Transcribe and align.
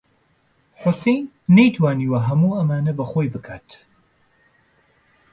حوسێن 0.81 1.23
نەیتوانیوە 1.55 2.19
هەموو 2.27 2.57
ئەمانە 2.57 2.93
بە 2.97 3.05
خۆی 3.11 3.31
بکات. 3.35 3.69